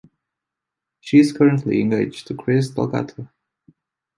She 0.99 1.19
is 1.19 1.31
currently 1.31 1.79
engaged 1.79 2.25
to 2.25 2.33
Chris 2.33 2.71
Delgatto. 2.71 3.29